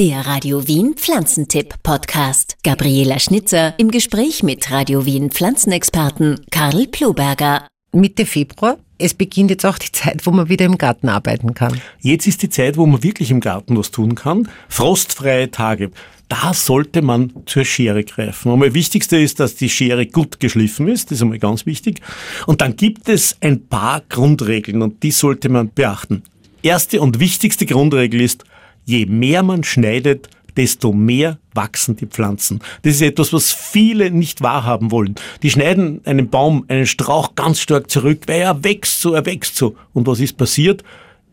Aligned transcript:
Der 0.00 0.26
Radio 0.26 0.66
Wien 0.66 0.94
Pflanzentipp 0.96 1.74
Podcast. 1.82 2.56
Gabriela 2.64 3.18
Schnitzer 3.18 3.74
im 3.78 3.90
Gespräch 3.90 4.42
mit 4.42 4.70
Radio 4.70 5.04
Wien 5.04 5.30
Pflanzenexperten 5.30 6.40
Karl 6.50 6.86
Ploberger. 6.86 7.66
Mitte 7.92 8.24
Februar. 8.24 8.78
Es 8.96 9.12
beginnt 9.12 9.50
jetzt 9.50 9.66
auch 9.66 9.76
die 9.76 9.92
Zeit, 9.92 10.24
wo 10.24 10.30
man 10.30 10.48
wieder 10.48 10.64
im 10.64 10.78
Garten 10.78 11.10
arbeiten 11.10 11.52
kann. 11.52 11.82
Jetzt 12.00 12.26
ist 12.26 12.40
die 12.40 12.48
Zeit, 12.48 12.78
wo 12.78 12.86
man 12.86 13.02
wirklich 13.02 13.30
im 13.30 13.40
Garten 13.40 13.76
was 13.76 13.90
tun 13.90 14.14
kann. 14.14 14.48
Frostfreie 14.70 15.50
Tage. 15.50 15.90
Da 16.30 16.54
sollte 16.54 17.02
man 17.02 17.34
zur 17.44 17.66
Schere 17.66 18.02
greifen. 18.02 18.52
Und 18.52 18.60
das 18.60 18.72
Wichtigste 18.72 19.18
ist, 19.18 19.38
dass 19.38 19.56
die 19.56 19.68
Schere 19.68 20.06
gut 20.06 20.40
geschliffen 20.40 20.88
ist. 20.88 21.10
Das 21.10 21.18
ist 21.18 21.22
einmal 21.22 21.38
ganz 21.38 21.66
wichtig. 21.66 22.00
Und 22.46 22.62
dann 22.62 22.74
gibt 22.74 23.06
es 23.10 23.36
ein 23.42 23.66
paar 23.66 24.00
Grundregeln 24.08 24.80
und 24.80 25.02
die 25.02 25.10
sollte 25.10 25.50
man 25.50 25.70
beachten. 25.74 26.22
Erste 26.62 27.02
und 27.02 27.20
wichtigste 27.20 27.66
Grundregel 27.66 28.22
ist, 28.22 28.46
je 28.90 29.06
mehr 29.06 29.42
man 29.42 29.62
schneidet, 29.62 30.28
desto 30.56 30.92
mehr 30.92 31.38
wachsen 31.54 31.96
die 31.96 32.06
Pflanzen. 32.06 32.60
Das 32.82 32.94
ist 32.94 33.02
etwas, 33.02 33.32
was 33.32 33.52
viele 33.52 34.10
nicht 34.10 34.42
wahrhaben 34.42 34.90
wollen. 34.90 35.14
Die 35.42 35.50
schneiden 35.50 36.00
einen 36.04 36.28
Baum, 36.28 36.64
einen 36.68 36.86
Strauch 36.86 37.34
ganz 37.36 37.60
stark 37.60 37.88
zurück, 37.88 38.22
weil 38.26 38.40
er 38.40 38.64
wächst 38.64 39.00
so, 39.00 39.14
er 39.14 39.26
wächst 39.26 39.56
so. 39.56 39.76
Und 39.92 40.06
was 40.06 40.20
ist 40.20 40.36
passiert? 40.36 40.82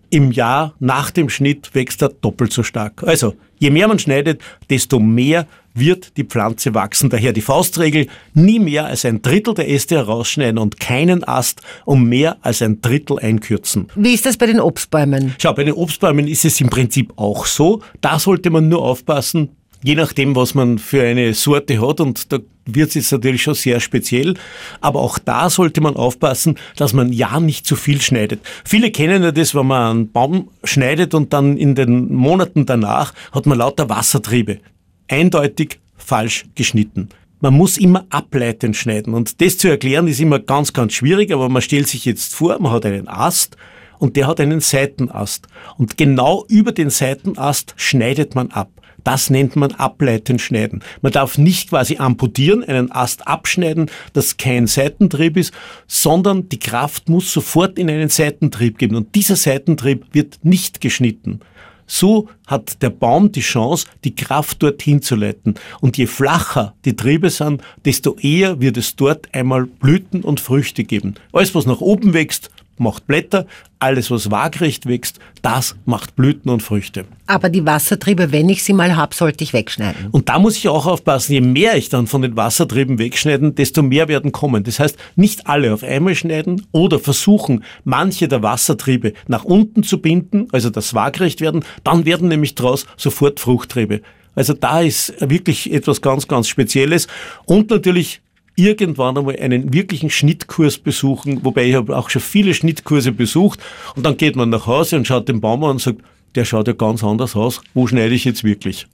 Im 0.10 0.32
Jahr 0.32 0.74
nach 0.80 1.12
dem 1.12 1.30
Schnitt 1.30 1.74
wächst 1.74 2.02
er 2.02 2.10
doppelt 2.10 2.54
so 2.54 2.64
stark. 2.64 3.04
Also, 3.04 3.34
je 3.58 3.72
mehr 3.72 3.88
man 3.88 4.00
schneidet, 4.00 4.42
desto 4.70 5.00
mehr 5.00 5.48
wird 5.80 6.18
die 6.18 6.24
Pflanze 6.24 6.74
wachsen. 6.74 7.10
Daher 7.10 7.34
die 7.34 7.42
Faustregel, 7.42 8.08
nie 8.34 8.60
mehr 8.60 8.86
als 8.86 9.06
ein 9.06 9.22
Drittel 9.22 9.54
der 9.54 9.70
Äste 9.70 9.96
herausschneiden 9.96 10.58
und 10.58 10.80
keinen 10.80 11.24
Ast 11.24 11.62
um 11.86 12.04
mehr 12.06 12.38
als 12.42 12.62
ein 12.62 12.82
Drittel 12.82 13.20
einkürzen. 13.20 13.88
Wie 13.96 14.14
ist 14.14 14.26
das 14.26 14.38
bei 14.38 14.46
den 14.46 14.60
Obstbäumen? 14.60 15.36
Schau, 15.40 15.54
bei 15.54 15.64
den 15.64 15.74
Obstbäumen 15.74 16.28
ist 16.28 16.46
es 16.46 16.60
im 16.62 16.70
Prinzip 16.70 17.14
auch 17.16 17.46
so. 17.46 17.82
Da 18.02 18.20
sollte 18.20 18.50
man 18.50 18.70
nur 18.70 18.82
aufpassen, 18.82 19.50
je 19.84 19.96
nachdem, 19.96 20.36
was 20.36 20.54
man 20.54 20.80
für 20.80 21.04
eine 21.04 21.34
Sorte 21.34 21.82
hat 21.82 22.00
und 22.00 22.32
da 22.32 22.40
wird 22.66 22.90
es 22.90 22.96
jetzt 22.96 23.12
natürlich 23.12 23.44
schon 23.44 23.54
sehr 23.54 23.80
speziell, 23.80 24.34
aber 24.82 25.00
auch 25.00 25.20
da 25.20 25.50
sollte 25.50 25.80
man 25.82 25.96
aufpassen, 25.96 26.58
dass 26.76 26.94
man 26.94 27.14
ja 27.14 27.40
nicht 27.40 27.66
zu 27.66 27.76
viel 27.76 28.02
schneidet. 28.02 28.42
Viele 28.66 28.92
kennen 28.92 29.24
ja 29.24 29.32
das, 29.32 29.56
wenn 29.56 29.68
man 29.68 29.92
einen 29.92 30.12
Baum 30.12 30.50
schneidet 30.64 31.14
und 31.14 31.32
dann 31.32 31.58
in 31.58 31.76
den 31.76 32.14
Monaten 32.14 32.66
danach 32.66 33.14
hat 33.32 33.46
man 33.46 33.60
lauter 33.60 33.90
Wassertriebe 33.90 34.60
eindeutig 35.08 35.80
falsch 35.96 36.46
geschnitten. 36.56 37.10
Man 37.40 37.54
muss 37.54 37.78
immer 37.78 38.06
ableitend 38.10 38.76
schneiden 38.76 39.14
und 39.14 39.42
das 39.42 39.58
zu 39.58 39.68
erklären 39.68 40.08
ist 40.08 40.20
immer 40.20 40.40
ganz, 40.40 40.74
ganz 40.74 40.94
schwierig, 40.94 41.32
aber 41.32 41.50
man 41.50 41.62
stellt 41.62 41.88
sich 41.88 42.06
jetzt 42.06 42.34
vor, 42.34 42.60
man 42.60 42.72
hat 42.72 42.86
einen 42.86 43.08
Ast 43.08 43.58
und 44.00 44.16
der 44.16 44.28
hat 44.28 44.40
einen 44.40 44.60
Seitenast 44.60 45.48
und 45.78 45.98
genau 45.98 46.46
über 46.50 46.72
den 46.72 46.90
Seitenast 46.90 47.74
schneidet 47.78 48.34
man 48.34 48.52
ab. 48.52 48.72
Das 49.04 49.30
nennt 49.30 49.56
man 49.56 49.72
ableitend 49.72 50.42
schneiden. 50.42 50.84
Man 51.02 51.14
darf 51.14 51.38
nicht 51.38 51.70
quasi 51.70 51.96
amputieren, 51.98 52.64
einen 52.64 52.92
Ast 52.92 53.26
abschneiden, 53.26 53.90
das 54.12 54.36
kein 54.36 54.68
Seitentrieb 54.68 55.38
ist, 55.38 55.54
sondern 55.88 56.50
die 56.50 56.60
Kraft 56.60 57.08
muss 57.08 57.32
sofort 57.32 57.80
in 57.80 57.90
einen 57.90 58.10
Seitentrieb 58.10 58.78
geben 58.78 58.96
und 58.96 59.16
dieser 59.16 59.38
Seitentrieb 59.38 60.06
wird 60.12 60.40
nicht 60.44 60.82
geschnitten. 60.82 61.40
So 61.88 62.30
hat 62.46 62.82
der 62.84 62.90
Baum 62.90 63.32
die 63.32 63.42
Chance, 63.42 63.88
die 64.04 64.14
Kraft 64.14 64.62
dorthin 64.62 65.02
zu 65.02 65.16
leiten. 65.16 65.56
Und 65.80 65.98
je 65.98 66.06
flacher 66.06 66.76
die 66.86 66.96
Triebe 66.96 67.30
sind, 67.30 67.62
desto 67.86 68.16
eher 68.18 68.62
wird 68.62 68.78
es 68.78 68.96
dort 68.96 69.34
einmal 69.34 69.66
Blüten 69.66 70.22
und 70.22 70.40
Früchte 70.40 70.84
geben. 70.84 71.16
Alles, 71.32 71.56
was 71.56 71.66
nach 71.66 71.82
oben 71.82 72.14
wächst, 72.14 72.52
macht 72.80 73.08
Blätter, 73.08 73.46
alles 73.80 74.10
was 74.10 74.32
waagrecht 74.32 74.88
wächst, 74.88 75.20
das 75.42 75.76
macht 75.86 76.16
Blüten 76.16 76.50
und 76.50 76.64
Früchte. 76.64 77.06
Aber 77.28 77.50
die 77.50 77.66
Wassertriebe, 77.66 78.32
wenn 78.32 78.50
ich 78.50 78.64
sie 78.64 78.74
mal 78.74 78.96
habe, 78.96 79.14
sollte 79.14 79.44
ich 79.44 79.54
wegschneiden. 79.54 80.08
Und 80.12 80.30
da 80.30 80.40
muss 80.40 80.58
ich 80.58 80.68
auch 80.68 80.86
aufpassen, 80.86 81.34
je 81.34 81.42
mehr 81.42 81.78
ich 81.78 81.90
dann 81.90 82.08
von 82.08 82.22
den 82.22 82.36
Wassertrieben 82.36 83.00
wegschneiden, 83.00 83.56
desto 83.56 83.84
mehr 83.84 84.08
werden 84.08 84.32
kommen. 84.32 84.64
Das 84.64 84.80
heißt, 84.80 84.98
nicht 85.16 85.48
alle 85.48 85.74
auf 85.74 85.84
einmal 85.84 86.16
schneiden 86.16 86.66
oder 86.72 87.00
versuchen, 87.00 87.64
manche 87.84 88.28
der 88.28 88.42
Wassertriebe 88.44 89.14
nach 89.28 89.44
unten 89.44 89.84
zu 89.84 90.02
binden, 90.02 90.48
also 90.52 90.70
das 90.70 90.94
waagrecht 90.94 91.42
werden, 91.42 91.64
dann 91.84 92.06
werden 92.06 92.30
nämlich 92.30 92.56
daraus 92.56 92.86
sofort 92.98 93.40
Fruchttriebe. 93.40 94.02
Also 94.38 94.54
da 94.54 94.82
ist 94.82 95.16
wirklich 95.20 95.74
etwas 95.74 96.02
ganz, 96.02 96.28
ganz 96.28 96.48
Spezielles. 96.48 97.08
Und 97.46 97.72
natürlich 97.72 98.22
irgendwann 98.58 99.18
einmal 99.18 99.38
einen 99.38 99.72
wirklichen 99.72 100.10
Schnittkurs 100.10 100.78
besuchen, 100.80 101.46
wobei 101.46 101.66
ich 101.66 101.76
habe 101.76 101.96
auch 101.96 102.10
schon 102.10 102.22
viele 102.22 102.54
Schnittkurse 102.54 103.12
besucht 103.12 103.60
und 103.96 104.06
dann 104.06 104.18
geht 104.18 104.36
man 104.36 104.50
nach 104.50 104.66
Hause 104.66 104.98
und 104.98 105.08
schaut 105.08 105.30
den 105.30 105.40
Baum 105.40 105.64
an 105.64 105.72
und 105.72 105.82
sagt, 105.82 106.02
der 106.36 106.44
schaut 106.44 106.68
ja 106.68 106.74
ganz 106.74 107.04
anders 107.04 107.36
aus, 107.36 107.62
wo 107.74 107.88
schneide 107.88 108.16
ich 108.16 108.26
jetzt 108.26 108.44
wirklich? 108.44 108.88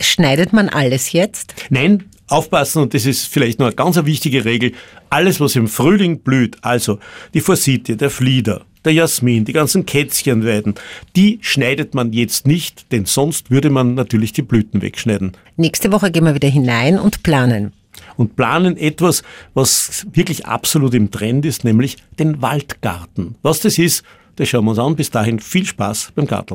Schneidet 0.00 0.52
man 0.52 0.68
alles 0.68 1.12
jetzt? 1.12 1.54
Nein, 1.70 2.04
aufpassen 2.28 2.82
und 2.82 2.92
das 2.92 3.06
ist 3.06 3.26
vielleicht 3.26 3.58
noch 3.58 3.66
eine 3.66 3.74
ganz 3.74 3.96
wichtige 4.04 4.44
Regel, 4.44 4.72
alles 5.08 5.40
was 5.40 5.56
im 5.56 5.66
Frühling 5.66 6.20
blüht, 6.20 6.58
also 6.60 6.98
die 7.32 7.40
Forsythie, 7.40 7.96
der 7.96 8.10
Flieder, 8.10 8.66
der 8.84 8.92
Jasmin, 8.92 9.46
die 9.46 9.54
ganzen 9.54 9.86
Kätzchenweiden, 9.86 10.74
die 11.16 11.38
schneidet 11.40 11.94
man 11.94 12.12
jetzt 12.12 12.46
nicht, 12.46 12.92
denn 12.92 13.06
sonst 13.06 13.50
würde 13.50 13.70
man 13.70 13.94
natürlich 13.94 14.34
die 14.34 14.42
Blüten 14.42 14.82
wegschneiden. 14.82 15.32
Nächste 15.56 15.90
Woche 15.90 16.10
gehen 16.10 16.24
wir 16.24 16.34
wieder 16.34 16.48
hinein 16.50 16.98
und 16.98 17.22
planen 17.22 17.72
und 18.16 18.36
planen 18.36 18.76
etwas, 18.76 19.22
was 19.54 20.06
wirklich 20.12 20.46
absolut 20.46 20.94
im 20.94 21.10
Trend 21.10 21.44
ist, 21.46 21.64
nämlich 21.64 21.96
den 22.18 22.42
Waldgarten. 22.42 23.36
Was 23.42 23.60
das 23.60 23.78
ist, 23.78 24.04
das 24.36 24.48
schauen 24.48 24.64
wir 24.66 24.70
uns 24.70 24.78
an. 24.78 24.96
Bis 24.96 25.10
dahin 25.10 25.40
viel 25.40 25.64
Spaß 25.64 26.12
beim 26.14 26.26
Garteln. 26.26 26.54